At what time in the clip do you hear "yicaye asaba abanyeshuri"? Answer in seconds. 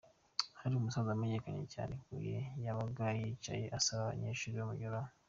3.19-4.59